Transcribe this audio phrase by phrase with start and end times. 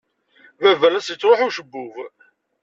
[0.61, 1.95] Baba la as-yettṛuḥu ucebbub.